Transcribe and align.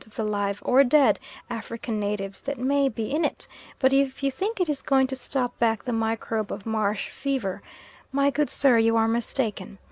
of 0.07 0.15
the 0.15 0.23
live 0.23 0.59
or 0.65 0.83
dead 0.83 1.19
African 1.47 1.99
natives 1.99 2.41
that 2.41 2.57
may 2.57 2.89
be 2.89 3.11
in 3.13 3.23
it; 3.23 3.47
but 3.77 3.93
if 3.93 4.23
you 4.23 4.31
think 4.31 4.59
it 4.59 4.67
is 4.67 4.81
going 4.81 5.05
to 5.05 5.15
stop 5.15 5.59
back 5.59 5.83
the 5.83 5.93
microbe 5.93 6.51
of 6.51 6.65
marsh 6.65 7.09
fever 7.11 7.61
my 8.11 8.31
good 8.31 8.49
sir, 8.49 8.79
you 8.79 8.95
are 8.95 9.07
mistaken. 9.07 9.77